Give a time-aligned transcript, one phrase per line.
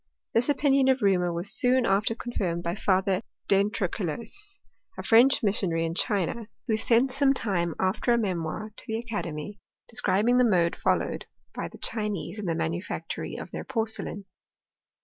[0.33, 4.57] This opinion of Reaumur was soon after confirmed by Father d'Entrecolles,
[4.97, 9.59] a French missionary in* China, who sent some time after a memoir to the academy,
[9.87, 14.25] de scribing the mode followed by the Chinese in the ma nufactory of their porcelain.